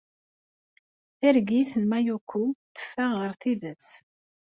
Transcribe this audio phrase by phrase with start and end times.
[1.19, 2.41] Targit n Mayuko
[2.75, 3.87] teffeɣ ɣer tidet.